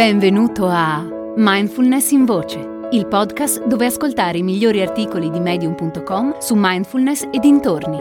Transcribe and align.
Benvenuto 0.00 0.66
a 0.66 1.06
Mindfulness 1.36 2.12
in 2.12 2.24
Voce, 2.24 2.58
il 2.92 3.06
podcast 3.06 3.66
dove 3.66 3.84
ascoltare 3.84 4.38
i 4.38 4.42
migliori 4.42 4.80
articoli 4.80 5.28
di 5.28 5.38
medium.com 5.40 6.38
su 6.38 6.54
mindfulness 6.56 7.28
e 7.30 7.38
dintorni. 7.38 7.98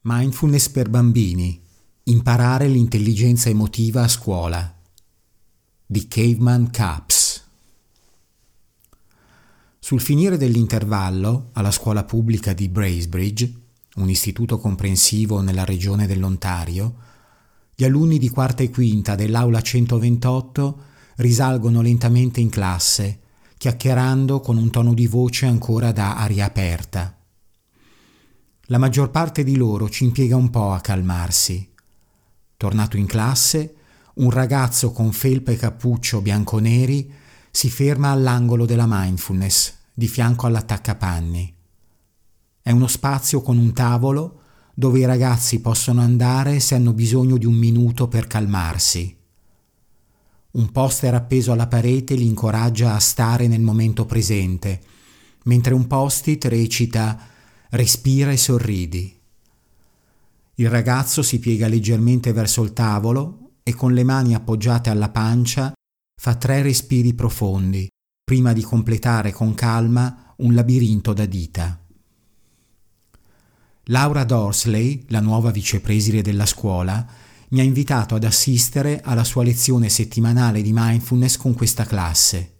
Mindfulness 0.00 0.70
per 0.70 0.88
bambini. 0.88 1.60
Imparare 2.04 2.66
l'intelligenza 2.66 3.50
emotiva 3.50 4.04
a 4.04 4.08
scuola. 4.08 4.74
Di 5.84 6.08
Caveman 6.08 6.70
Caps. 6.70 7.44
Sul 9.78 10.00
finire 10.00 10.38
dell'intervallo, 10.38 11.50
alla 11.52 11.70
scuola 11.70 12.04
pubblica 12.04 12.54
di 12.54 12.70
Bracebridge, 12.70 13.63
un 13.96 14.08
istituto 14.08 14.58
comprensivo 14.58 15.40
nella 15.40 15.64
regione 15.64 16.06
dell'Ontario, 16.06 16.94
gli 17.74 17.84
alunni 17.84 18.18
di 18.18 18.28
quarta 18.28 18.62
e 18.62 18.70
quinta 18.70 19.14
dell'aula 19.14 19.60
128 19.60 20.82
risalgono 21.16 21.80
lentamente 21.80 22.40
in 22.40 22.48
classe, 22.48 23.20
chiacchierando 23.56 24.40
con 24.40 24.56
un 24.56 24.70
tono 24.70 24.94
di 24.94 25.06
voce 25.06 25.46
ancora 25.46 25.92
da 25.92 26.16
aria 26.16 26.44
aperta. 26.44 27.16
La 28.68 28.78
maggior 28.78 29.10
parte 29.10 29.44
di 29.44 29.56
loro 29.56 29.88
ci 29.88 30.04
impiega 30.04 30.36
un 30.36 30.50
po' 30.50 30.72
a 30.72 30.80
calmarsi. 30.80 31.68
Tornato 32.56 32.96
in 32.96 33.06
classe, 33.06 33.74
un 34.14 34.30
ragazzo 34.30 34.92
con 34.92 35.12
felpa 35.12 35.52
e 35.52 35.56
cappuccio 35.56 36.20
bianco-neri 36.20 37.12
si 37.50 37.68
ferma 37.68 38.10
all'angolo 38.10 38.64
della 38.64 38.86
mindfulness, 38.88 39.74
di 39.92 40.08
fianco 40.08 40.46
all'attaccapanni. 40.46 41.53
È 42.66 42.70
uno 42.70 42.86
spazio 42.86 43.42
con 43.42 43.58
un 43.58 43.74
tavolo 43.74 44.40
dove 44.74 45.00
i 45.00 45.04
ragazzi 45.04 45.60
possono 45.60 46.00
andare 46.00 46.60
se 46.60 46.74
hanno 46.74 46.94
bisogno 46.94 47.36
di 47.36 47.44
un 47.44 47.52
minuto 47.52 48.08
per 48.08 48.26
calmarsi. 48.26 49.14
Un 50.52 50.72
poster 50.72 51.12
appeso 51.12 51.52
alla 51.52 51.66
parete 51.66 52.14
li 52.14 52.24
incoraggia 52.24 52.94
a 52.94 53.00
stare 53.00 53.48
nel 53.48 53.60
momento 53.60 54.06
presente, 54.06 54.80
mentre 55.42 55.74
un 55.74 55.86
post-it 55.86 56.46
recita 56.46 57.18
Respira 57.68 58.30
e 58.30 58.38
sorridi. 58.38 59.14
Il 60.54 60.70
ragazzo 60.70 61.22
si 61.22 61.40
piega 61.40 61.68
leggermente 61.68 62.32
verso 62.32 62.62
il 62.62 62.72
tavolo 62.72 63.56
e 63.62 63.74
con 63.74 63.92
le 63.92 64.04
mani 64.04 64.34
appoggiate 64.34 64.88
alla 64.88 65.10
pancia 65.10 65.74
fa 66.18 66.34
tre 66.36 66.62
respiri 66.62 67.12
profondi, 67.12 67.86
prima 68.24 68.54
di 68.54 68.62
completare 68.62 69.32
con 69.32 69.52
calma 69.52 70.32
un 70.38 70.54
labirinto 70.54 71.12
da 71.12 71.26
dita. 71.26 71.83
Laura 73.88 74.24
Dorsley, 74.24 75.04
la 75.08 75.20
nuova 75.20 75.50
vicepreside 75.50 76.22
della 76.22 76.46
scuola, 76.46 77.06
mi 77.50 77.60
ha 77.60 77.62
invitato 77.62 78.14
ad 78.14 78.24
assistere 78.24 79.02
alla 79.02 79.24
sua 79.24 79.44
lezione 79.44 79.90
settimanale 79.90 80.62
di 80.62 80.72
mindfulness 80.72 81.36
con 81.36 81.52
questa 81.52 81.84
classe. 81.84 82.52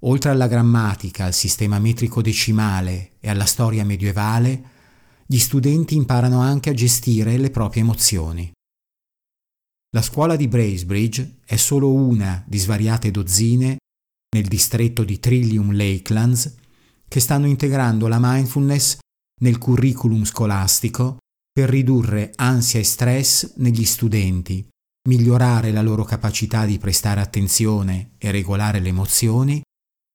Oltre 0.00 0.30
alla 0.30 0.46
grammatica, 0.46 1.24
al 1.24 1.34
sistema 1.34 1.80
metrico 1.80 2.22
decimale 2.22 3.12
e 3.18 3.28
alla 3.28 3.44
storia 3.44 3.84
medievale, 3.84 4.62
gli 5.26 5.38
studenti 5.38 5.96
imparano 5.96 6.40
anche 6.40 6.70
a 6.70 6.74
gestire 6.74 7.36
le 7.36 7.50
proprie 7.50 7.82
emozioni. 7.82 8.50
La 9.92 10.02
scuola 10.02 10.36
di 10.36 10.46
Bracebridge 10.46 11.38
è 11.44 11.56
solo 11.56 11.92
una 11.92 12.44
di 12.46 12.58
svariate 12.58 13.10
dozzine 13.10 13.78
nel 14.34 14.46
distretto 14.46 15.02
di 15.02 15.18
Trillium 15.18 15.72
Lakelands 15.72 16.54
che 17.08 17.18
stanno 17.18 17.48
integrando 17.48 18.06
la 18.06 18.18
mindfulness 18.20 18.98
nel 19.40 19.58
curriculum 19.58 20.24
scolastico 20.24 21.18
per 21.52 21.68
ridurre 21.68 22.32
ansia 22.36 22.80
e 22.80 22.84
stress 22.84 23.54
negli 23.56 23.84
studenti, 23.84 24.66
migliorare 25.08 25.72
la 25.72 25.82
loro 25.82 26.04
capacità 26.04 26.64
di 26.64 26.78
prestare 26.78 27.20
attenzione 27.20 28.12
e 28.18 28.30
regolare 28.30 28.80
le 28.80 28.88
emozioni 28.88 29.60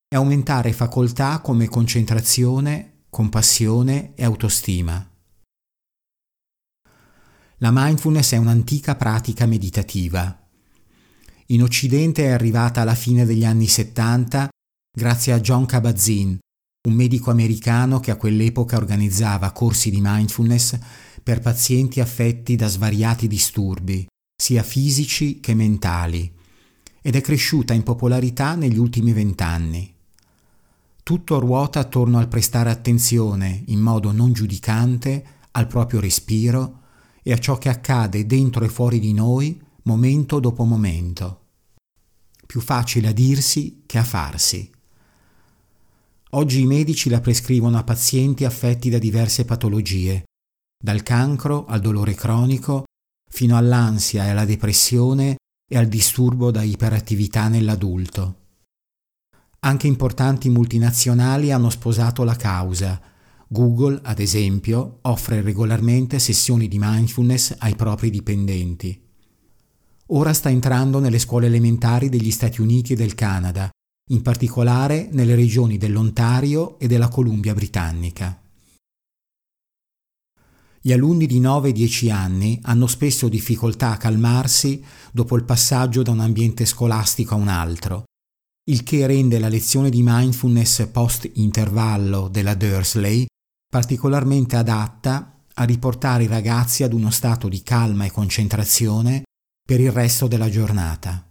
e 0.08 0.16
aumentare 0.16 0.74
facoltà 0.74 1.40
come 1.42 1.68
concentrazione, 1.68 3.06
compassione 3.10 4.14
e 4.16 4.24
autostima. 4.24 5.10
La 7.60 7.72
mindfulness 7.72 8.34
è 8.34 8.38
un'antica 8.38 8.96
pratica 8.96 9.46
meditativa. 9.46 10.40
In 11.48 11.64
Occidente 11.64 12.26
è 12.26 12.32
arrivata 12.32 12.82
alla 12.82 12.96
fine 12.96 13.26
degli 13.26 13.46
anni 13.46 13.68
70 13.68 14.50
grazie 14.96 15.34
a 15.34 15.40
John 15.40 15.66
Kabat-Zinn, 15.66 16.36
un 16.88 16.94
medico 16.94 17.32
americano 17.32 18.00
che 18.00 18.12
a 18.12 18.16
quell'epoca 18.16 18.78
organizzava 18.78 19.52
corsi 19.52 19.90
di 19.90 20.00
mindfulness 20.02 20.78
per 21.22 21.40
pazienti 21.40 22.00
affetti 22.00 22.56
da 22.56 22.68
svariati 22.68 23.28
disturbi, 23.28 24.08
sia 24.36 24.64
fisici 24.64 25.40
che 25.40 25.54
mentali, 25.54 26.32
ed 27.02 27.16
è 27.16 27.22
cresciuta 27.22 27.74
in 27.74 27.84
popolarità 27.84 28.56
negli 28.56 28.78
ultimi 28.78 29.14
vent'anni. 29.14 29.94
Tutto 31.04 31.40
ruota 31.40 31.80
attorno 31.80 32.18
al 32.18 32.28
prestare 32.28 32.70
attenzione 32.70 33.64
in 33.68 33.80
modo 33.80 34.12
non 34.12 34.34
giudicante 34.34 35.26
al 35.52 35.68
proprio 35.68 36.00
respiro 36.00 36.82
e 37.22 37.32
a 37.32 37.38
ciò 37.38 37.58
che 37.58 37.70
accade 37.70 38.26
dentro 38.26 38.66
e 38.66 38.70
fuori 38.70 39.00
di 39.00 39.14
noi 39.14 39.60
momento 39.84 40.40
dopo 40.40 40.64
momento. 40.64 41.42
Più 42.46 42.60
facile 42.60 43.10
a 43.10 43.12
dirsi 43.12 43.84
che 43.86 43.98
a 43.98 44.04
farsi. 44.04 44.70
Oggi 46.36 46.60
i 46.60 46.66
medici 46.66 47.10
la 47.10 47.22
prescrivono 47.22 47.78
a 47.78 47.86
pazienti 47.86 48.44
affetti 48.44 48.90
da 48.90 48.98
diverse 48.98 49.46
patologie, 49.46 50.26
dal 50.78 51.02
cancro 51.02 51.64
al 51.66 51.80
dolore 51.80 52.14
cronico, 52.14 52.84
fino 53.32 53.56
all'ansia 53.56 54.26
e 54.26 54.30
alla 54.32 54.44
depressione 54.44 55.38
e 55.66 55.78
al 55.78 55.88
disturbo 55.88 56.52
da 56.52 56.62
iperattività 56.62 57.48
nell'adulto. 57.48 58.36
Anche 59.60 59.88
importanti 59.88 60.50
multinazionali 60.50 61.54
hanno 61.54 61.70
sposato 61.70 62.26
la 62.26 62.36
causa. 62.36 63.02
Google, 63.48 64.02
ad 64.04 64.20
esempio, 64.20 65.00
offre 65.04 65.42
regolarmente 65.42 66.20
sessioni 66.20 66.68
di 66.68 66.78
mindfulness 66.78 67.56
ai 67.60 67.78
propri 67.78 68.10
dipendenti. 68.10 69.02
Ora 70.08 70.34
sta 70.34 70.50
entrando 70.50 71.00
nelle 71.00 71.18
scuole 71.18 71.48
elementari 71.48 72.10
degli 72.10 72.30
Stati 72.30 72.60
Uniti 72.60 72.92
e 72.92 72.96
del 72.98 73.16
Canada 73.16 73.70
in 74.10 74.22
particolare 74.22 75.10
nelle 75.12 75.36
regioni 75.36 75.78
dell'Ontario 75.78 76.78
e 76.80 76.88
della 76.88 77.08
Columbia 77.08 77.54
Britannica. 77.54 78.40
Gli 80.80 80.92
alunni 80.92 81.26
di 81.26 81.40
9 81.40 81.70
e 81.70 81.72
10 81.72 82.12
anni 82.12 82.60
hanno 82.62 82.86
spesso 82.86 83.28
difficoltà 83.28 83.92
a 83.92 83.98
calmarsi 83.98 84.84
dopo 85.12 85.36
il 85.36 85.44
passaggio 85.44 86.04
da 86.04 86.12
un 86.12 86.20
ambiente 86.20 86.66
scolastico 86.66 87.34
a 87.34 87.38
un 87.38 87.48
altro, 87.48 88.04
il 88.70 88.84
che 88.84 89.08
rende 89.08 89.40
la 89.40 89.50
lezione 89.50 89.90
di 89.90 90.02
mindfulness 90.04 90.88
post-intervallo 90.88 92.28
della 92.28 92.54
Dursley 92.54 93.26
particolarmente 93.68 94.56
adatta 94.56 95.42
a 95.54 95.64
riportare 95.64 96.24
i 96.24 96.28
ragazzi 96.28 96.84
ad 96.84 96.94
uno 96.94 97.10
stato 97.10 97.50
di 97.50 97.62
calma 97.62 98.06
e 98.06 98.12
concentrazione 98.12 99.24
per 99.66 99.80
il 99.80 99.92
resto 99.92 100.28
della 100.28 100.50
giornata. 100.50 101.25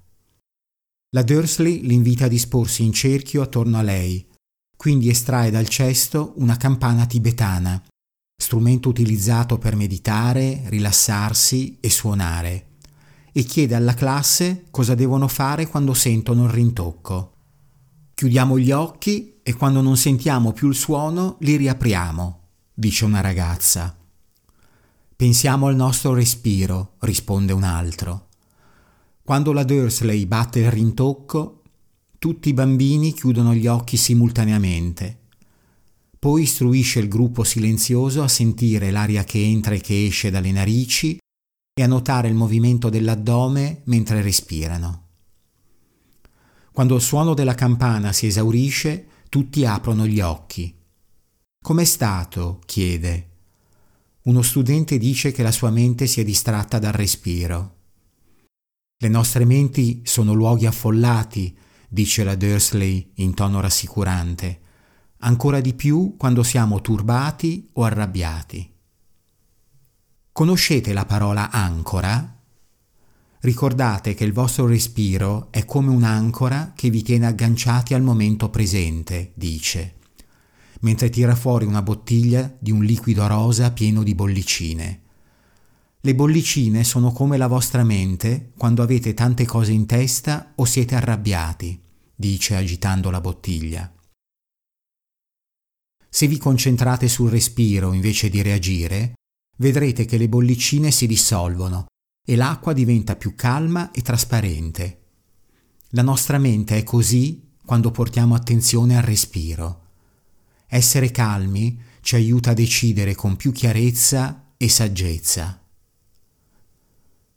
La 1.14 1.22
Dursley 1.22 1.82
l'invita 1.82 2.24
a 2.24 2.28
disporsi 2.28 2.82
in 2.82 2.92
cerchio 2.92 3.40
attorno 3.40 3.78
a 3.78 3.82
lei, 3.82 4.26
quindi 4.76 5.08
estrae 5.08 5.48
dal 5.52 5.68
cesto 5.68 6.32
una 6.38 6.56
campana 6.56 7.06
tibetana, 7.06 7.80
strumento 8.36 8.88
utilizzato 8.88 9.56
per 9.56 9.76
meditare, 9.76 10.64
rilassarsi 10.66 11.78
e 11.78 11.88
suonare, 11.88 12.66
e 13.30 13.44
chiede 13.44 13.76
alla 13.76 13.94
classe 13.94 14.64
cosa 14.72 14.96
devono 14.96 15.28
fare 15.28 15.68
quando 15.68 15.94
sentono 15.94 16.46
il 16.46 16.50
rintocco. 16.50 17.34
Chiudiamo 18.12 18.58
gli 18.58 18.72
occhi 18.72 19.38
e 19.44 19.54
quando 19.54 19.82
non 19.82 19.96
sentiamo 19.96 20.50
più 20.50 20.68
il 20.68 20.74
suono 20.74 21.36
li 21.40 21.54
riapriamo, 21.54 22.40
dice 22.74 23.04
una 23.04 23.20
ragazza. 23.20 23.96
Pensiamo 25.14 25.68
al 25.68 25.76
nostro 25.76 26.12
respiro, 26.12 26.94
risponde 26.98 27.52
un 27.52 27.62
altro. 27.62 28.30
Quando 29.24 29.54
la 29.54 29.64
Dursley 29.64 30.26
batte 30.26 30.58
il 30.58 30.70
rintocco, 30.70 31.62
tutti 32.18 32.50
i 32.50 32.52
bambini 32.52 33.14
chiudono 33.14 33.54
gli 33.54 33.66
occhi 33.66 33.96
simultaneamente. 33.96 35.20
Poi 36.18 36.42
istruisce 36.42 36.98
il 36.98 37.08
gruppo 37.08 37.42
silenzioso 37.42 38.22
a 38.22 38.28
sentire 38.28 38.90
l'aria 38.90 39.24
che 39.24 39.42
entra 39.42 39.74
e 39.74 39.80
che 39.80 40.04
esce 40.04 40.30
dalle 40.30 40.52
narici 40.52 41.16
e 41.72 41.82
a 41.82 41.86
notare 41.86 42.28
il 42.28 42.34
movimento 42.34 42.90
dell'addome 42.90 43.80
mentre 43.84 44.20
respirano. 44.20 45.06
Quando 46.70 46.96
il 46.96 47.00
suono 47.00 47.32
della 47.32 47.54
campana 47.54 48.12
si 48.12 48.26
esaurisce, 48.26 49.06
tutti 49.30 49.64
aprono 49.64 50.06
gli 50.06 50.20
occhi. 50.20 50.74
Com'è 51.64 51.84
stato? 51.84 52.60
chiede. 52.66 53.28
Uno 54.24 54.42
studente 54.42 54.98
dice 54.98 55.32
che 55.32 55.42
la 55.42 55.52
sua 55.52 55.70
mente 55.70 56.06
si 56.06 56.20
è 56.20 56.24
distratta 56.24 56.78
dal 56.78 56.92
respiro. 56.92 57.83
Le 58.96 59.08
nostre 59.08 59.44
menti 59.44 60.02
sono 60.04 60.32
luoghi 60.32 60.66
affollati, 60.66 61.56
dice 61.88 62.24
la 62.24 62.36
Dursley 62.36 63.12
in 63.16 63.34
tono 63.34 63.60
rassicurante, 63.60 64.60
ancora 65.18 65.60
di 65.60 65.74
più 65.74 66.16
quando 66.16 66.42
siamo 66.42 66.80
turbati 66.80 67.68
o 67.74 67.84
arrabbiati. 67.84 68.72
Conoscete 70.32 70.92
la 70.92 71.04
parola 71.04 71.50
ancora? 71.50 72.40
Ricordate 73.40 74.14
che 74.14 74.24
il 74.24 74.32
vostro 74.32 74.66
respiro 74.66 75.48
è 75.50 75.64
come 75.64 75.90
un'ancora 75.90 76.72
che 76.74 76.88
vi 76.88 77.02
tiene 77.02 77.26
agganciati 77.26 77.94
al 77.94 78.02
momento 78.02 78.48
presente, 78.48 79.32
dice, 79.34 79.96
mentre 80.80 81.10
tira 81.10 81.34
fuori 81.34 81.66
una 81.66 81.82
bottiglia 81.82 82.50
di 82.58 82.70
un 82.70 82.82
liquido 82.82 83.26
rosa 83.26 83.70
pieno 83.72 84.02
di 84.02 84.14
bollicine. 84.14 85.03
Le 86.04 86.14
bollicine 86.14 86.84
sono 86.84 87.12
come 87.12 87.38
la 87.38 87.46
vostra 87.46 87.82
mente 87.82 88.52
quando 88.58 88.82
avete 88.82 89.14
tante 89.14 89.46
cose 89.46 89.72
in 89.72 89.86
testa 89.86 90.52
o 90.56 90.66
siete 90.66 90.96
arrabbiati, 90.96 91.80
dice 92.14 92.56
agitando 92.56 93.08
la 93.08 93.22
bottiglia. 93.22 93.90
Se 96.10 96.26
vi 96.26 96.36
concentrate 96.36 97.08
sul 97.08 97.30
respiro 97.30 97.94
invece 97.94 98.28
di 98.28 98.42
reagire, 98.42 99.14
vedrete 99.56 100.04
che 100.04 100.18
le 100.18 100.28
bollicine 100.28 100.90
si 100.90 101.06
dissolvono 101.06 101.86
e 102.22 102.36
l'acqua 102.36 102.74
diventa 102.74 103.16
più 103.16 103.34
calma 103.34 103.90
e 103.90 104.02
trasparente. 104.02 105.04
La 105.92 106.02
nostra 106.02 106.36
mente 106.36 106.76
è 106.76 106.82
così 106.82 107.52
quando 107.64 107.90
portiamo 107.90 108.34
attenzione 108.34 108.98
al 108.98 109.04
respiro. 109.04 109.86
Essere 110.66 111.10
calmi 111.10 111.80
ci 112.02 112.14
aiuta 112.14 112.50
a 112.50 112.54
decidere 112.54 113.14
con 113.14 113.36
più 113.36 113.52
chiarezza 113.52 114.52
e 114.58 114.68
saggezza. 114.68 115.63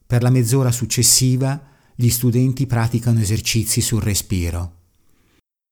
Per 0.08 0.24
la 0.24 0.30
mezz'ora 0.30 0.72
successiva 0.72 1.62
gli 1.94 2.10
studenti 2.10 2.66
praticano 2.66 3.20
esercizi 3.20 3.82
sul 3.82 4.02
respiro. 4.02 4.76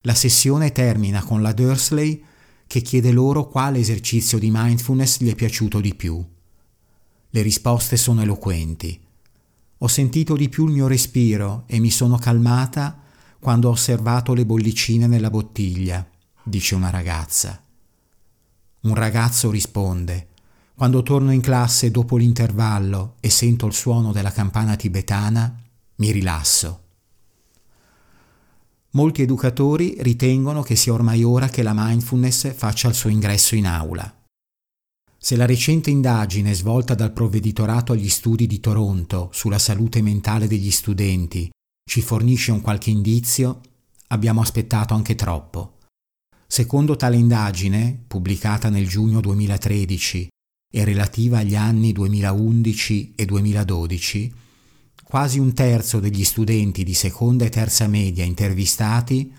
La 0.02 0.14
sessione 0.14 0.74
termina 0.74 1.24
con 1.24 1.42
la 1.42 1.54
Dursley 1.54 2.22
che 2.68 2.82
chiede 2.82 3.12
loro 3.12 3.48
quale 3.48 3.80
esercizio 3.80 4.38
di 4.38 4.50
mindfulness 4.52 5.20
gli 5.20 5.30
è 5.30 5.36
piaciuto 5.36 5.80
di 5.80 5.96
più. 5.96 6.24
Le 7.30 7.42
risposte 7.42 7.96
sono 7.96 8.22
eloquenti. 8.22 9.00
Ho 9.78 9.88
sentito 9.88 10.36
di 10.36 10.50
più 10.50 10.68
il 10.68 10.74
mio 10.74 10.88
respiro 10.88 11.64
e 11.68 11.80
mi 11.80 11.90
sono 11.90 12.18
calmata 12.18 13.04
quando 13.40 13.70
ho 13.70 13.72
osservato 13.72 14.34
le 14.34 14.46
bollicine 14.46 15.08
nella 15.08 15.30
bottiglia, 15.30 16.06
dice 16.44 16.76
una 16.76 16.90
ragazza. 16.90 17.64
Un 18.82 18.96
ragazzo 18.96 19.50
risponde, 19.50 20.28
quando 20.76 21.04
torno 21.04 21.32
in 21.32 21.40
classe 21.40 21.90
dopo 21.90 22.18
l'intervallo 22.18 23.16
e 23.22 23.30
sento 23.30 23.66
il 23.66 23.74
suono 23.74 24.12
della 24.12 24.32
campana 24.32 24.76
tibetana, 24.76 25.58
mi 25.96 26.12
rilasso. 26.12 26.82
Molti 28.92 29.22
educatori 29.22 29.96
ritengono 30.00 30.62
che 30.64 30.76
sia 30.76 30.92
ormai 30.92 31.24
ora 31.24 31.48
che 31.48 31.64
la 31.64 31.72
mindfulness 31.74 32.54
faccia 32.54 32.90
il 32.90 32.94
suo 32.94 33.10
ingresso 33.10 33.56
in 33.56 33.68
aula. 33.68 34.14
Se 35.18 35.38
la 35.38 35.46
recente 35.46 35.90
indagine 35.90 36.54
svolta 36.54 36.94
dal 36.94 37.14
provveditorato 37.14 37.94
agli 37.94 38.10
studi 38.10 38.46
di 38.46 38.60
Toronto 38.60 39.30
sulla 39.32 39.60
salute 39.60 40.02
mentale 40.02 40.48
degli 40.48 40.72
studenti 40.72 41.50
ci 41.90 42.02
fornisce 42.02 42.52
un 42.52 42.62
qualche 42.62 42.90
indizio, 42.90 43.62
abbiamo 44.08 44.42
aspettato 44.42 44.94
anche 44.94 45.16
troppo. 45.16 45.78
Secondo 46.46 46.96
tale 46.98 47.16
indagine, 47.16 48.04
pubblicata 48.08 48.70
nel 48.70 48.88
giugno 48.88 49.22
2013 49.22 50.28
e 50.76 50.84
relativa 50.84 51.38
agli 51.38 51.56
anni 51.56 51.94
2011 51.94 53.14
e 53.16 53.24
2012, 53.24 54.34
quasi 55.06 55.40
un 55.40 55.54
terzo 55.54 56.02
degli 56.02 56.26
studenti 56.26 56.84
di 56.84 56.94
seconda 56.94 57.46
e 57.46 57.50
terza 57.50 57.88
media 57.88 58.26
intervistati 58.26 59.34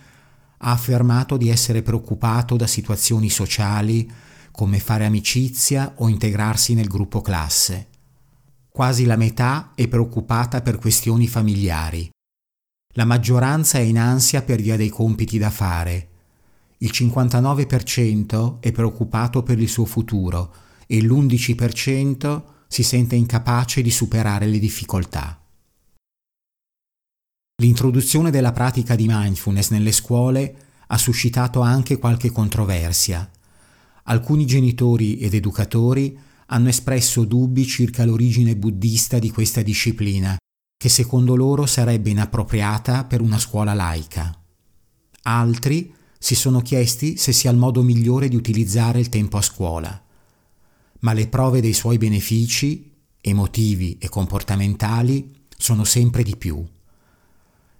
ha 0.56 0.70
affermato 0.70 1.36
di 1.36 1.50
essere 1.50 1.82
preoccupato 1.82 2.56
da 2.56 2.66
situazioni 2.66 3.28
sociali 3.28 4.10
come 4.50 4.78
fare 4.78 5.04
amicizia 5.04 5.92
o 5.96 6.08
integrarsi 6.08 6.72
nel 6.72 6.88
gruppo 6.88 7.20
classe. 7.20 7.88
Quasi 8.70 9.04
la 9.04 9.16
metà 9.16 9.72
è 9.74 9.88
preoccupata 9.88 10.62
per 10.62 10.78
questioni 10.78 11.26
familiari. 11.28 12.08
La 12.94 13.04
maggioranza 13.04 13.76
è 13.76 13.82
in 13.82 13.98
ansia 13.98 14.40
per 14.40 14.62
via 14.62 14.78
dei 14.78 14.88
compiti 14.88 15.36
da 15.36 15.50
fare. 15.50 16.08
Il 16.78 16.92
59% 16.94 18.60
è 18.60 18.72
preoccupato 18.72 19.42
per 19.42 19.60
il 19.60 19.68
suo 19.68 19.84
futuro 19.84 20.64
e 20.86 21.02
l'11% 21.02 22.42
si 22.68 22.82
sente 22.82 23.14
incapace 23.14 23.82
di 23.82 23.90
superare 23.90 24.46
le 24.46 24.58
difficoltà. 24.58 25.40
L'introduzione 27.62 28.30
della 28.30 28.52
pratica 28.52 28.94
di 28.94 29.06
mindfulness 29.08 29.70
nelle 29.70 29.92
scuole 29.92 30.56
ha 30.88 30.98
suscitato 30.98 31.60
anche 31.60 31.98
qualche 31.98 32.30
controversia 32.30 33.30
Alcuni 34.08 34.46
genitori 34.46 35.18
ed 35.18 35.34
educatori 35.34 36.16
hanno 36.46 36.68
espresso 36.68 37.24
dubbi 37.24 37.66
circa 37.66 38.04
l'origine 38.04 38.54
buddista 38.54 39.18
di 39.18 39.30
questa 39.30 39.62
disciplina, 39.62 40.36
che 40.76 40.88
secondo 40.88 41.34
loro 41.34 41.66
sarebbe 41.66 42.10
inappropriata 42.10 43.04
per 43.04 43.20
una 43.20 43.38
scuola 43.38 43.74
laica. 43.74 44.32
Altri 45.22 45.92
si 46.18 46.36
sono 46.36 46.60
chiesti 46.60 47.16
se 47.16 47.32
sia 47.32 47.50
il 47.50 47.56
modo 47.56 47.82
migliore 47.82 48.28
di 48.28 48.36
utilizzare 48.36 49.00
il 49.00 49.08
tempo 49.08 49.38
a 49.38 49.42
scuola. 49.42 50.04
Ma 51.00 51.12
le 51.12 51.28
prove 51.28 51.60
dei 51.60 51.72
suoi 51.72 51.98
benefici, 51.98 52.92
emotivi 53.20 53.98
e 53.98 54.08
comportamentali, 54.08 55.34
sono 55.56 55.84
sempre 55.84 56.22
di 56.22 56.36
più. 56.36 56.64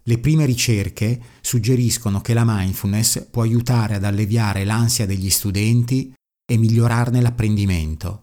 Le 0.08 0.18
prime 0.18 0.44
ricerche 0.44 1.20
suggeriscono 1.40 2.20
che 2.20 2.32
la 2.32 2.44
mindfulness 2.46 3.26
può 3.28 3.42
aiutare 3.42 3.96
ad 3.96 4.04
alleviare 4.04 4.64
l'ansia 4.64 5.04
degli 5.04 5.30
studenti 5.30 6.14
e 6.48 6.56
migliorarne 6.56 7.20
l'apprendimento. 7.20 8.22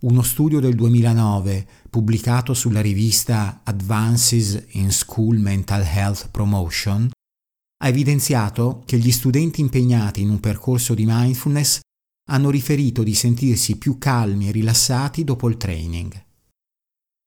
Uno 0.00 0.22
studio 0.22 0.60
del 0.60 0.74
2009, 0.74 1.66
pubblicato 1.90 2.54
sulla 2.54 2.80
rivista 2.80 3.60
Advances 3.64 4.66
in 4.70 4.90
School 4.92 5.38
Mental 5.38 5.82
Health 5.82 6.30
Promotion, 6.30 7.10
ha 7.80 7.88
evidenziato 7.88 8.82
che 8.84 8.98
gli 8.98 9.12
studenti 9.12 9.60
impegnati 9.60 10.20
in 10.20 10.30
un 10.30 10.40
percorso 10.40 10.94
di 10.94 11.04
mindfulness 11.06 11.80
hanno 12.30 12.50
riferito 12.50 13.02
di 13.02 13.14
sentirsi 13.14 13.76
più 13.76 13.98
calmi 13.98 14.48
e 14.48 14.52
rilassati 14.52 15.24
dopo 15.24 15.48
il 15.48 15.56
training. 15.56 16.24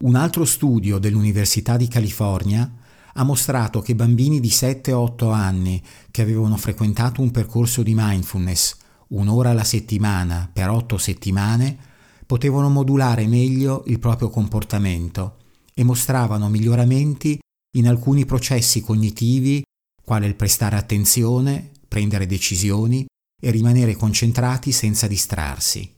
Un 0.04 0.16
altro 0.16 0.46
studio 0.46 0.98
dell'Università 0.98 1.78
di 1.78 1.88
California 1.88 2.72
ha 3.14 3.24
mostrato 3.24 3.82
che 3.82 3.96
bambini 3.96 4.40
di 4.40 4.50
7-8 4.50 5.32
anni 5.32 5.84
che 6.10 6.22
avevano 6.22 6.58
frequentato 6.58 7.22
un 7.22 7.32
percorso 7.32 7.84
di 7.84 7.94
mindfulness 7.96 8.78
un'ora 9.12 9.50
alla 9.50 9.64
settimana 9.64 10.50
per 10.52 10.70
8 10.70 10.98
settimane 10.98 11.78
potevano 12.26 12.70
modulare 12.70 13.28
meglio 13.28 13.84
il 13.88 14.00
proprio 14.00 14.30
comportamento 14.30 15.38
e 15.74 15.84
mostravano 15.84 16.48
miglioramenti 16.50 17.40
in 17.78 17.88
alcuni 17.88 18.26
processi 18.26 18.82
cognitivi 18.82 19.64
quale 20.04 20.28
il 20.28 20.36
prestare 20.36 20.78
attenzione, 20.78 21.72
prendere 21.88 22.26
decisioni 22.26 23.06
e 23.42 23.52
rimanere 23.52 23.96
concentrati 23.96 24.72
senza 24.72 25.08
distrarsi. 25.08 25.92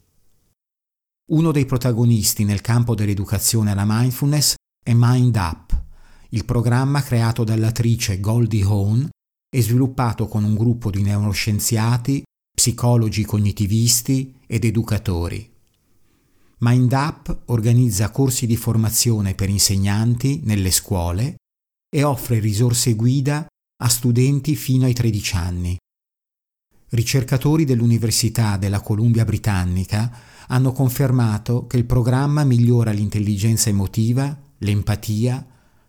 Uno 1.32 1.52
dei 1.52 1.66
protagonisti 1.66 2.44
nel 2.46 2.62
campo 2.62 2.96
dell'educazione 2.96 3.72
alla 3.72 3.86
mindfulness 3.86 4.56
è 4.84 4.94
Mind 4.96 5.36
Up, 5.36 5.84
il 6.30 6.46
programma 6.46 7.04
creato 7.04 7.44
dall'attrice 7.44 8.20
Goldie 8.20 8.64
Hawn 8.64 9.10
e 9.56 9.62
sviluppato 9.62 10.28
con 10.28 10.44
un 10.44 10.56
gruppo 10.56 10.90
di 10.90 11.04
neuroscienziati, 11.04 12.24
psicologi 12.56 13.24
cognitivisti 13.24 14.40
ed 14.48 14.64
educatori. 14.64 15.52
MindUp 16.60 17.42
organizza 17.48 18.10
corsi 18.10 18.46
di 18.48 18.56
formazione 18.56 19.36
per 19.36 19.50
insegnanti 19.50 20.40
nelle 20.46 20.72
scuole 20.72 21.36
e 21.94 22.04
offre 22.04 22.40
risorse 22.40 22.96
guida 22.96 23.46
a 23.84 23.90
studenti 23.90 24.56
fino 24.56 24.86
ai 24.86 24.94
13 24.94 25.36
anni. 25.36 25.78
Ricercatori 26.94 27.66
dell'Università 27.66 28.56
della 28.56 28.82
Columbia 28.82 29.26
Britannica 29.26 30.16
hanno 30.50 30.72
confermato 30.74 31.66
che 31.66 31.78
il 31.78 31.86
programma 31.86 32.44
migliora 32.44 32.92
l'intelligenza 32.92 33.70
emotiva, 33.70 34.40
l'empatia, 34.60 35.44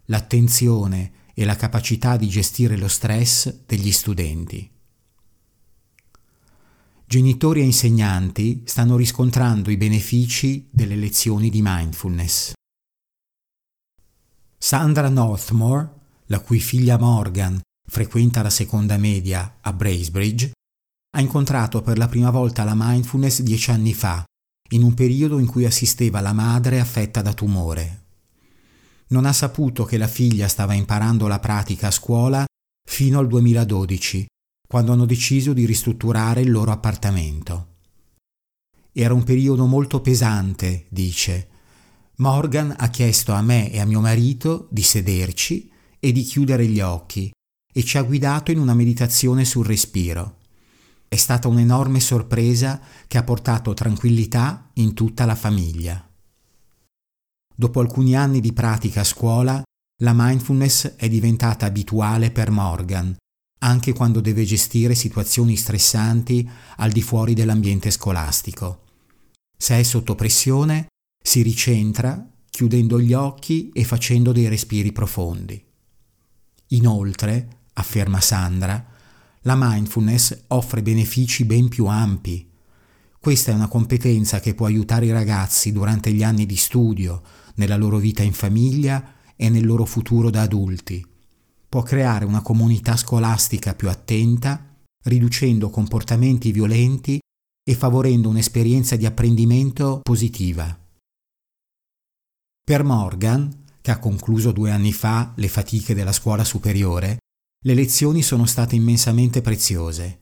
l'attenzione 0.07 1.13
e 1.35 1.45
la 1.45 1.57
capacità 1.57 2.17
di 2.17 2.27
gestire 2.27 2.79
lo 2.79 2.89
stress 2.89 3.55
degli 3.67 3.93
studenti. 3.93 4.71
Genitori 7.05 7.61
e 7.61 7.65
insegnanti 7.65 8.63
stanno 8.65 8.97
riscontrando 8.97 9.71
i 9.71 9.77
benefici 9.77 10.71
delle 10.73 10.97
lezioni 10.97 11.51
di 11.51 11.61
mindfulness. 11.63 12.53
Sandra 14.57 15.11
Northmore, 15.11 15.93
la 16.29 16.41
cui 16.41 16.61
figlia 16.61 16.97
Morgan 16.97 17.61
frequenta 17.87 18.41
la 18.41 18.49
seconda 18.49 18.97
media 18.97 19.59
a 19.61 19.71
Bracebridge, 19.75 20.53
ha 21.15 21.21
incontrato 21.21 21.83
per 21.83 21.99
la 21.99 22.09
prima 22.09 22.31
volta 22.31 22.65
la 22.65 22.75
mindfulness 22.77 23.41
dieci 23.41 23.71
anni 23.71 23.95
fa, 23.95 24.25
in 24.71 24.83
un 24.83 24.95
periodo 24.95 25.39
in 25.39 25.47
cui 25.47 25.65
assisteva 25.65 26.21
la 26.21 26.33
madre 26.33 26.81
affetta 26.81 27.23
da 27.23 27.33
tumore 27.33 28.03
non 29.15 29.27
ha 29.27 29.33
saputo 29.33 29.85
che 29.85 29.97
la 29.97 30.09
figlia 30.09 30.49
stava 30.49 30.75
imparando 30.75 31.27
la 31.27 31.39
pratica 31.39 31.89
a 31.89 31.93
scuola 31.93 32.45
fino 32.87 33.19
al 33.19 33.29
2012, 33.29 34.27
quando 34.67 34.93
hanno 34.93 35.07
deciso 35.07 35.53
di 35.53 35.67
ristrutturare 35.67 36.41
il 36.41 36.51
loro 36.51 36.73
appartamento. 36.73 37.69
Era 38.93 39.15
un 39.15 39.23
periodo 39.23 39.67
molto 39.67 40.01
pesante, 40.01 40.87
dice, 40.89 41.49
Morgan 42.17 42.75
ha 42.77 42.89
chiesto 42.89 43.33
a 43.33 43.43
me 43.43 43.71
e 43.71 43.81
a 43.81 43.85
mio 43.85 44.01
marito 44.01 44.69
di 44.71 44.83
sederci 44.83 45.71
e 45.99 46.13
di 46.13 46.23
chiudere 46.23 46.67
gli 46.67 46.81
occhi 46.81 47.31
e 47.73 47.83
ci 47.83 47.99
ha 47.99 48.03
guidato 48.03 48.51
in 48.53 48.59
una 48.59 48.75
meditazione 48.75 49.45
sul 49.45 49.67
respiro. 49.67 50.43
È 51.15 51.17
stata 51.17 51.47
un'enorme 51.47 52.01
sorpresa 52.01 52.81
che 53.07 53.19
ha 53.19 53.23
portato 53.23 53.73
tranquillità 53.73 54.71
in 54.73 54.95
tutta 54.95 55.25
la 55.25 55.37
famiglia. 55.37 56.05
Dopo 57.55 57.79
alcuni 57.79 58.17
anni 58.17 58.41
di 58.41 58.53
pratica 58.53 59.03
a 59.03 59.05
scuola, 59.05 59.63
la 60.03 60.13
mindfulness 60.13 60.97
è 60.97 61.09
diventata 61.09 61.67
abituale 61.67 62.33
per 62.33 62.51
Morgan, 62.51 63.15
anche 63.61 63.93
quando 63.93 64.21
deve 64.21 64.43
gestire 64.43 64.97
situazioni 64.97 65.55
stressanti 65.55 66.51
al 66.79 66.91
di 66.91 67.01
fuori 67.01 67.33
dell'ambiente 67.35 67.93
scolastico. 67.93 68.83
Se 69.57 69.79
è 69.79 69.85
sotto 69.85 70.17
pressione, 70.17 70.89
si 71.23 71.43
ricentra 71.43 72.29
chiudendo 72.51 73.01
gli 73.01 73.13
occhi 73.13 73.71
e 73.73 73.85
facendo 73.85 74.33
dei 74.33 74.49
respiri 74.49 74.91
profondi. 74.91 75.65
Inoltre, 76.71 77.67
afferma 77.75 78.21
Sandra, 78.21 78.94
la 79.45 79.57
mindfulness 79.59 80.45
offre 80.49 80.83
benefici 80.83 81.45
ben 81.45 81.69
più 81.69 81.87
ampi. 81.87 82.51
Questa 83.19 83.53
è 83.53 83.55
una 83.55 83.69
competenza 83.69 84.41
che 84.41 84.55
può 84.55 84.67
aiutare 84.67 85.07
i 85.07 85.13
ragazzi 85.13 85.73
durante 85.73 86.13
gli 86.13 86.23
anni 86.23 86.47
di 86.47 86.57
studio, 86.57 87.23
nella 87.57 87.77
loro 87.77 87.99
vita 87.99 88.23
in 88.23 88.33
famiglia 88.33 89.15
e 89.37 89.49
nel 89.49 89.65
loro 89.65 89.85
futuro 89.85 90.31
da 90.31 90.43
adulti. 90.43 91.05
Può 91.69 91.83
creare 91.83 92.25
una 92.25 92.43
comunità 92.43 92.97
scolastica 92.97 93.75
più 93.75 93.89
attenta, 93.89 94.77
riducendo 95.05 95.71
comportamenti 95.71 96.53
violenti 96.53 97.19
e 97.67 97.75
favorendo 97.75 98.29
un'esperienza 98.29 98.97
di 98.97 99.07
apprendimento 99.07 100.01
positiva. 100.03 100.79
Per 102.65 102.85
Morgan, 102.85 103.65
che 103.81 103.91
ha 103.91 103.99
concluso 103.99 104.53
due 104.53 104.71
anni 104.71 104.93
fa 104.93 105.33
le 105.37 105.49
fatiche 105.49 105.95
della 105.95 106.13
scuola 106.13 106.45
superiore, 106.45 107.19
le 107.67 107.73
lezioni 107.73 108.21
sono 108.21 108.45
state 108.45 108.75
immensamente 108.75 109.41
preziose. 109.41 110.19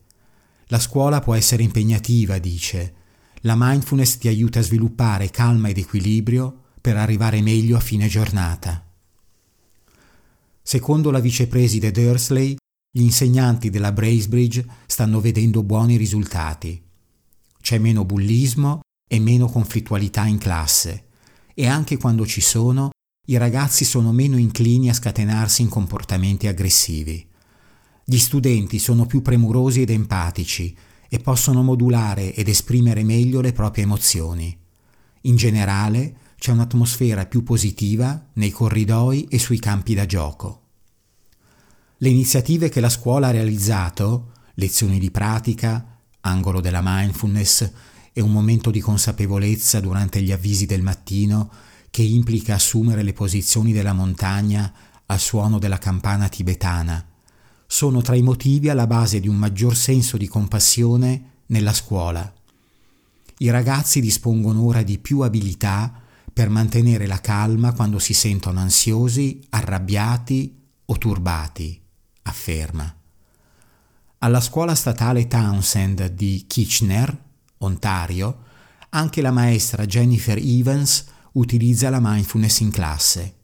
La 0.67 0.79
scuola 0.79 1.21
può 1.21 1.35
essere 1.35 1.65
impegnativa, 1.65 2.39
dice. 2.39 2.95
La 3.41 3.55
mindfulness 3.57 4.19
ti 4.19 4.29
aiuta 4.29 4.61
a 4.61 4.63
sviluppare 4.63 5.29
calma 5.29 5.69
ed 5.69 5.79
equilibrio 5.79 6.57
per 6.81 6.97
arrivare 6.97 7.43
meglio 7.43 7.77
a 7.77 7.81
fine 7.81 8.07
giornata. 8.07 8.87
Secondo 10.63 11.11
la 11.11 11.19
vicepreside 11.19 11.91
Dursley, 11.91 12.55
gli 12.93 13.03
insegnanti 13.03 13.71
della 13.71 13.91
Bracebridge 13.91 14.65
stanno 14.87 15.21
vedendo 15.21 15.65
buoni 15.65 15.97
risultati. 15.97 16.81
C'è 17.61 17.79
meno 17.79 18.05
bullismo 18.05 18.83
e 19.11 19.19
meno 19.19 19.49
conflittualità 19.49 20.27
in 20.27 20.39
classe 20.39 21.07
e 21.55 21.67
anche 21.67 21.97
quando 21.97 22.25
ci 22.25 22.41
sono, 22.41 22.91
i 23.27 23.37
ragazzi 23.37 23.85
sono 23.85 24.13
meno 24.13 24.37
inclini 24.37 24.89
a 24.89 24.95
scatenarsi 24.95 25.63
in 25.63 25.69
comportamenti 25.69 26.47
aggressivi. 26.47 27.31
Gli 28.13 28.19
studenti 28.19 28.79
sono 28.79 29.07
più 29.07 29.23
premurosi 29.23 29.81
ed 29.81 29.89
empatici 29.89 30.77
e 31.09 31.19
possono 31.21 31.63
modulare 31.63 32.35
ed 32.35 32.47
esprimere 32.47 33.05
meglio 33.05 33.41
le 33.41 33.55
proprie 33.55 33.85
emozioni. 33.85 34.55
In 35.23 35.37
generale, 35.37 36.17
c'è 36.37 36.53
un'atmosfera 36.53 37.25
più 37.25 37.43
positiva 37.43 38.29
nei 38.35 38.51
corridoi 38.51 39.29
e 39.31 39.39
sui 39.39 39.59
campi 39.59 39.95
da 39.95 40.05
gioco. 40.05 40.61
Le 41.97 42.09
iniziative 42.11 42.69
che 42.69 42.81
la 42.81 42.91
scuola 42.91 43.29
ha 43.29 43.31
realizzato, 43.31 44.33
lezioni 44.57 44.99
di 44.99 45.11
pratica, 45.11 45.99
angolo 46.21 46.61
della 46.61 46.83
mindfulness 46.85 47.73
e 48.13 48.21
un 48.21 48.31
momento 48.31 48.71
di 48.71 48.81
consapevolezza 48.81 49.81
durante 49.81 50.21
gli 50.21 50.33
avvisi 50.33 50.67
del 50.67 50.83
mattino 50.83 51.51
che 51.89 52.03
implica 52.03 52.57
assumere 52.57 53.05
le 53.05 53.15
posizioni 53.15 53.73
della 53.73 53.95
montagna 53.95 54.71
al 55.07 55.19
suono 55.19 55.59
della 55.59 55.79
campana 55.79 56.29
tibetana, 56.29 57.07
sono 57.73 58.03
tra 58.03 58.15
i 58.15 58.21
motivi 58.21 58.69
alla 58.69 58.87
base 58.87 59.19
di 59.19 59.29
un 59.29 59.37
maggior 59.37 59.75
senso 59.75 60.19
di 60.19 60.29
compassione 60.29 61.45
nella 61.47 61.73
scuola. 61.73 62.31
I 63.39 63.49
ragazzi 63.49 64.03
dispongono 64.03 64.63
ora 64.63 64.83
di 64.83 64.99
più 64.99 65.21
abilità 65.21 65.91
per 66.31 66.51
mantenere 66.51 67.07
la 67.07 67.19
calma 67.23 67.73
quando 67.73 67.99
si 67.99 68.13
sentono 68.13 68.61
ansiosi, 68.61 69.41
arrabbiati 69.49 70.55
o 70.85 70.99
turbati, 70.99 71.81
afferma. 72.25 72.95
Alla 74.19 74.41
scuola 74.43 74.75
statale 74.75 75.27
Townsend 75.27 76.09
di 76.09 76.45
Kitchener, 76.47 77.25
Ontario, 77.57 78.43
anche 78.91 79.23
la 79.23 79.31
maestra 79.31 79.87
Jennifer 79.87 80.37
Evans 80.37 81.07
utilizza 81.33 81.89
la 81.89 82.01
mindfulness 82.03 82.61
in 82.61 82.71
classe. 82.71 83.35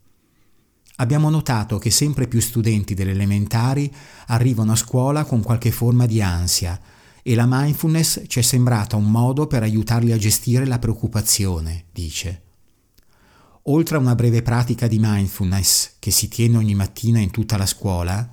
Abbiamo 1.01 1.29
notato 1.29 1.77
che 1.77 1.91
sempre 1.91 2.27
più 2.27 2.41
studenti 2.41 2.93
delle 2.93 3.11
elementari 3.11 3.91
arrivano 4.27 4.73
a 4.73 4.75
scuola 4.75 5.23
con 5.23 5.41
qualche 5.41 5.71
forma 5.71 6.05
di 6.05 6.21
ansia 6.21 6.79
e 7.23 7.35
la 7.35 7.45
mindfulness 7.47 8.23
ci 8.27 8.39
è 8.39 8.41
sembrata 8.41 8.97
un 8.97 9.09
modo 9.09 9.47
per 9.47 9.63
aiutarli 9.63 10.11
a 10.11 10.17
gestire 10.17 10.65
la 10.65 10.77
preoccupazione, 10.77 11.85
dice. 11.93 12.41
Oltre 13.63 13.95
a 13.95 13.99
una 13.99 14.15
breve 14.15 14.41
pratica 14.41 14.87
di 14.87 14.97
mindfulness 14.99 15.93
che 15.99 16.11
si 16.11 16.27
tiene 16.27 16.57
ogni 16.57 16.75
mattina 16.75 17.19
in 17.19 17.31
tutta 17.31 17.55
la 17.55 17.65
scuola, 17.65 18.27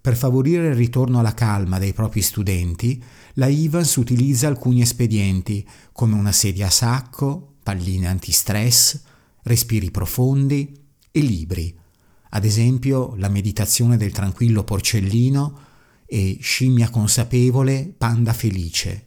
per 0.00 0.16
favorire 0.16 0.68
il 0.68 0.74
ritorno 0.74 1.20
alla 1.20 1.34
calma 1.34 1.78
dei 1.78 1.92
propri 1.92 2.22
studenti, 2.22 3.00
la 3.34 3.46
Evans 3.46 3.94
utilizza 3.96 4.48
alcuni 4.48 4.80
espedienti 4.80 5.64
come 5.92 6.14
una 6.14 6.32
sedia 6.32 6.66
a 6.66 6.70
sacco, 6.70 7.58
palline 7.62 8.08
antistress, 8.08 9.00
respiri 9.42 9.92
profondi 9.92 10.76
e 11.12 11.20
libri, 11.20 11.78
ad 12.30 12.44
esempio 12.44 13.14
la 13.16 13.28
meditazione 13.28 13.96
del 13.96 14.12
tranquillo 14.12 14.64
porcellino 14.64 15.58
e 16.06 16.38
scimmia 16.40 16.90
consapevole, 16.90 17.92
panda 17.96 18.32
felice. 18.32 19.06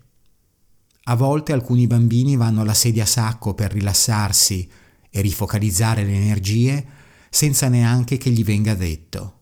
A 1.05 1.15
volte 1.15 1.51
alcuni 1.51 1.85
bambini 1.87 2.37
vanno 2.37 2.61
alla 2.61 2.73
sedia 2.73 3.03
a 3.03 3.07
sacco 3.07 3.53
per 3.53 3.73
rilassarsi 3.73 4.69
e 5.09 5.21
rifocalizzare 5.21 6.05
le 6.05 6.15
energie 6.15 6.85
senza 7.29 7.67
neanche 7.67 8.17
che 8.17 8.29
gli 8.29 8.43
venga 8.43 8.73
detto. 8.73 9.39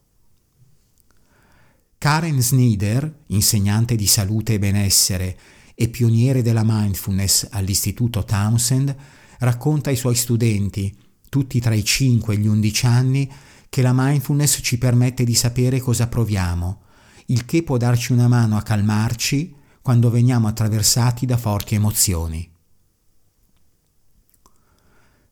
Karen 1.97 2.41
Snyder, 2.41 3.19
insegnante 3.27 3.95
di 3.95 4.07
salute 4.07 4.53
e 4.53 4.59
benessere 4.59 5.37
e 5.75 5.87
pioniere 5.87 6.41
della 6.41 6.63
mindfulness 6.65 7.47
all'Istituto 7.51 8.23
Townsend, 8.23 8.95
racconta 9.39 9.91
ai 9.91 9.95
suoi 9.95 10.15
studenti, 10.15 10.95
tutti 11.29 11.59
tra 11.59 11.75
i 11.75 11.83
5 11.83 12.33
e 12.33 12.37
gli 12.37 12.47
11 12.47 12.85
anni, 12.87 13.31
che 13.71 13.81
la 13.81 13.93
mindfulness 13.95 14.59
ci 14.61 14.77
permette 14.77 15.23
di 15.23 15.33
sapere 15.33 15.79
cosa 15.79 16.09
proviamo, 16.09 16.81
il 17.27 17.45
che 17.45 17.63
può 17.63 17.77
darci 17.77 18.11
una 18.11 18.27
mano 18.27 18.57
a 18.57 18.63
calmarci 18.63 19.55
quando 19.81 20.09
veniamo 20.09 20.49
attraversati 20.49 21.25
da 21.25 21.37
forti 21.37 21.75
emozioni. 21.75 22.51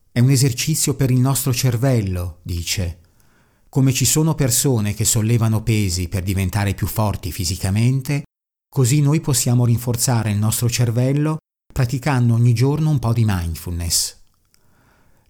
È 0.09 0.19
un 0.19 0.29
esercizio 0.29 0.95
per 0.95 1.11
il 1.11 1.19
nostro 1.19 1.53
cervello, 1.53 2.39
dice. 2.43 2.99
Come 3.67 3.91
ci 3.91 4.05
sono 4.05 4.35
persone 4.35 4.93
che 4.93 5.03
sollevano 5.03 5.61
pesi 5.61 6.07
per 6.07 6.23
diventare 6.23 6.73
più 6.73 6.87
forti 6.87 7.33
fisicamente, 7.33 8.23
così 8.69 9.01
noi 9.01 9.19
possiamo 9.19 9.65
rinforzare 9.65 10.31
il 10.31 10.37
nostro 10.37 10.69
cervello 10.69 11.39
praticando 11.73 12.35
ogni 12.35 12.53
giorno 12.53 12.89
un 12.89 12.99
po' 12.99 13.11
di 13.11 13.25
mindfulness. 13.25 14.18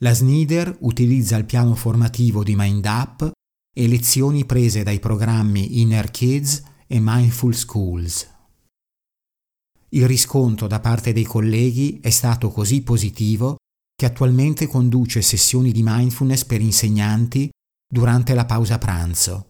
La 0.02 0.14
Snider 0.14 0.78
utilizza 0.80 1.36
il 1.36 1.44
piano 1.44 1.76
formativo 1.76 2.42
di 2.42 2.56
MindUp 2.56 3.32
e 3.76 3.88
lezioni 3.90 4.46
prese 4.46 4.82
dai 4.82 4.98
programmi 4.98 5.82
Inner 5.82 6.10
Kids 6.10 6.64
e 6.88 7.00
Mindful 7.02 7.54
Schools. 7.54 8.30
Il 9.90 10.08
riscontro 10.08 10.68
da 10.68 10.80
parte 10.80 11.12
dei 11.12 11.26
colleghi 11.26 12.00
è 12.02 12.12
stato 12.12 12.50
così 12.50 12.82
positivo 12.82 13.58
che 13.94 14.06
attualmente 14.06 14.68
conduce 14.68 15.22
sessioni 15.22 15.74
di 15.74 15.82
mindfulness 15.84 16.46
per 16.46 16.62
insegnanti 16.62 17.50
durante 17.86 18.34
la 18.34 18.46
pausa 18.46 18.78
pranzo. 18.78 19.48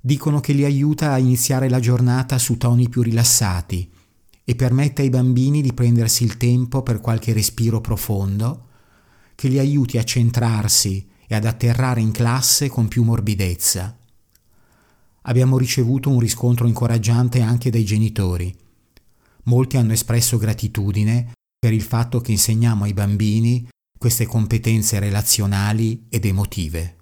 Dicono 0.00 0.38
che 0.38 0.52
li 0.52 0.64
aiuta 0.64 1.10
a 1.10 1.18
iniziare 1.18 1.68
la 1.68 1.80
giornata 1.80 2.38
su 2.38 2.56
toni 2.58 2.88
più 2.88 3.02
rilassati 3.02 3.90
e 4.44 4.54
permette 4.54 5.02
ai 5.02 5.10
bambini 5.10 5.62
di 5.62 5.72
prendersi 5.72 6.22
il 6.22 6.36
tempo 6.36 6.84
per 6.84 7.00
qualche 7.00 7.32
respiro 7.32 7.80
profondo 7.80 8.68
che 9.34 9.48
li 9.48 9.58
aiuti 9.58 9.98
a 9.98 10.04
centrarsi 10.04 11.08
e 11.26 11.34
ad 11.34 11.44
atterrare 11.44 12.00
in 12.00 12.12
classe 12.12 12.68
con 12.68 12.88
più 12.88 13.02
morbidezza. 13.02 13.96
Abbiamo 15.22 15.56
ricevuto 15.56 16.10
un 16.10 16.18
riscontro 16.18 16.66
incoraggiante 16.66 17.40
anche 17.40 17.70
dai 17.70 17.84
genitori. 17.84 18.54
Molti 19.44 19.76
hanno 19.76 19.92
espresso 19.92 20.36
gratitudine 20.36 21.32
per 21.58 21.72
il 21.72 21.82
fatto 21.82 22.20
che 22.20 22.32
insegniamo 22.32 22.84
ai 22.84 22.92
bambini 22.92 23.66
queste 23.98 24.26
competenze 24.26 24.98
relazionali 24.98 26.06
ed 26.10 26.26
emotive. 26.26 26.96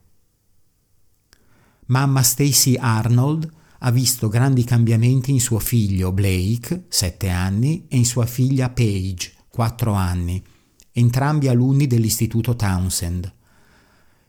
Mamma 1.86 2.22
Stacy 2.22 2.76
Arnold 2.76 3.50
ha 3.80 3.90
visto 3.90 4.28
grandi 4.28 4.62
cambiamenti 4.62 5.32
in 5.32 5.40
suo 5.40 5.58
figlio 5.58 6.12
Blake, 6.12 6.84
7 6.88 7.28
anni, 7.28 7.86
e 7.88 7.96
in 7.96 8.04
sua 8.04 8.26
figlia 8.26 8.70
Paige, 8.70 9.32
4 9.48 9.92
anni, 9.92 10.42
entrambi 10.92 11.48
alunni 11.48 11.86
dell'Istituto 11.86 12.54
Townsend. 12.54 13.32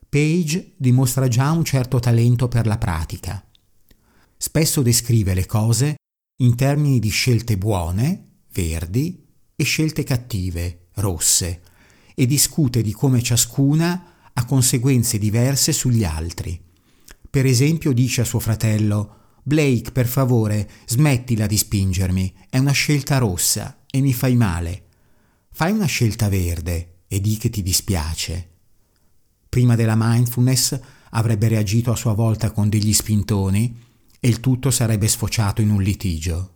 Page 0.09 0.73
dimostra 0.77 1.27
già 1.27 1.51
un 1.51 1.63
certo 1.63 1.99
talento 1.99 2.47
per 2.47 2.67
la 2.67 2.77
pratica. 2.77 3.45
Spesso 4.37 4.81
descrive 4.81 5.33
le 5.33 5.45
cose 5.45 5.95
in 6.37 6.55
termini 6.55 6.99
di 6.99 7.09
scelte 7.09 7.57
buone, 7.57 8.41
verdi, 8.53 9.25
e 9.55 9.63
scelte 9.63 10.03
cattive, 10.03 10.87
rosse, 10.95 11.61
e 12.15 12.25
discute 12.25 12.81
di 12.81 12.91
come 12.91 13.21
ciascuna 13.21 14.31
ha 14.33 14.45
conseguenze 14.45 15.17
diverse 15.17 15.71
sugli 15.71 16.03
altri. 16.03 16.59
Per 17.29 17.45
esempio 17.45 17.91
dice 17.93 18.21
a 18.21 18.25
suo 18.25 18.39
fratello 18.39 19.17
Blake, 19.43 19.91
per 19.91 20.07
favore, 20.07 20.69
smettila 20.85 21.47
di 21.47 21.57
spingermi, 21.57 22.33
è 22.49 22.57
una 22.59 22.71
scelta 22.71 23.17
rossa 23.17 23.83
e 23.89 23.99
mi 23.99 24.13
fai 24.13 24.35
male. 24.35 24.82
Fai 25.55 25.71
una 25.71 25.85
scelta 25.85 26.29
verde 26.29 27.01
e 27.07 27.21
di 27.21 27.37
che 27.37 27.51
ti 27.51 27.61
dispiace. 27.61 28.49
Prima 29.47 29.75
della 29.75 29.93
mindfulness 29.95 30.79
avrebbe 31.11 31.47
reagito 31.47 31.91
a 31.91 31.95
sua 31.95 32.13
volta 32.13 32.49
con 32.49 32.69
degli 32.69 32.91
spintoni 32.91 33.79
e 34.19 34.27
il 34.27 34.39
tutto 34.39 34.71
sarebbe 34.71 35.07
sfociato 35.07 35.61
in 35.61 35.69
un 35.69 35.79
litigio. 35.83 36.53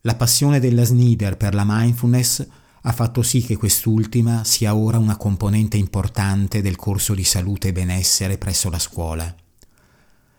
La 0.00 0.16
passione 0.16 0.58
della 0.58 0.82
Snyder 0.82 1.36
per 1.36 1.54
la 1.54 1.62
mindfulness 1.64 2.44
ha 2.80 2.92
fatto 2.92 3.22
sì 3.22 3.42
che 3.42 3.56
quest'ultima 3.56 4.42
sia 4.42 4.74
ora 4.74 4.98
una 4.98 5.16
componente 5.16 5.76
importante 5.76 6.62
del 6.62 6.74
corso 6.74 7.14
di 7.14 7.22
salute 7.22 7.68
e 7.68 7.72
benessere 7.72 8.38
presso 8.38 8.70
la 8.70 8.80
scuola. 8.80 9.32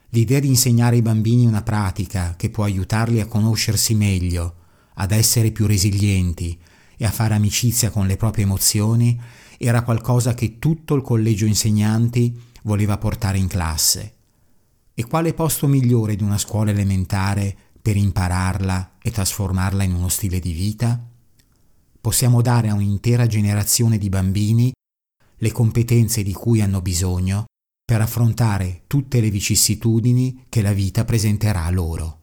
L'idea 0.10 0.42
di 0.42 0.50
insegnare 0.50 0.98
ai 0.98 1.01
bambini 1.01 1.46
una 1.46 1.63
pratica 1.63 2.36
che 2.36 2.50
può 2.50 2.65
aiutarli 2.65 3.22
a 3.22 3.27
conoscersi 3.27 3.96
meglio, 3.96 4.56
ad 4.96 5.12
essere 5.13 5.51
più 5.51 5.65
resilienti 5.65 6.60
e 6.97 7.05
a 7.05 7.12
fare 7.12 7.33
amicizia 7.33 7.89
con 7.89 8.07
le 8.07 8.17
proprie 8.17 8.43
emozioni 8.43 9.19
era 9.57 9.83
qualcosa 9.83 10.33
che 10.33 10.59
tutto 10.59 10.95
il 10.95 11.01
collegio 11.01 11.45
insegnanti 11.45 12.39
voleva 12.63 12.97
portare 12.97 13.38
in 13.38 13.47
classe. 13.47 14.13
E 14.93 15.05
quale 15.05 15.33
posto 15.33 15.67
migliore 15.67 16.15
di 16.15 16.23
una 16.23 16.38
scuola 16.38 16.71
elementare 16.71 17.55
per 17.81 17.97
impararla 17.97 18.97
e 19.01 19.12
trasformarla 19.12 19.83
in 19.83 19.93
uno 19.93 20.09
stile 20.09 20.39
di 20.39 20.51
vita? 20.51 21.07
possiamo 22.03 22.41
dare 22.41 22.67
a 22.67 22.73
un'intera 22.73 23.27
generazione 23.27 23.97
di 23.97 24.09
bambini 24.09 24.73
le 25.38 25.51
competenze 25.53 26.21
di 26.21 26.33
cui 26.33 26.59
hanno 26.59 26.81
bisogno 26.81 27.45
per 27.81 28.01
affrontare 28.01 28.83
tutte 28.88 29.21
le 29.21 29.29
vicissitudini 29.29 30.47
che 30.50 30.62
la 30.62 30.73
vita 30.73 31.05
presenterà 31.05 31.69
loro. 31.69 32.23